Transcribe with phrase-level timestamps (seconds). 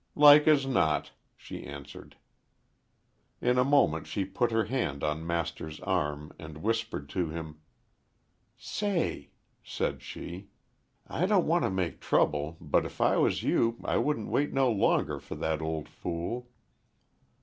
[0.15, 2.17] "Like as not," she answered.
[3.39, 7.59] In a moment she put her hand on Master's arm and whispered to him.
[8.57, 9.29] "Say!"
[9.63, 10.49] said she,
[11.05, 14.71] "I don't want to make trouble, but if I was you I wouldn't wait no
[14.71, 16.49] longer for that old fool."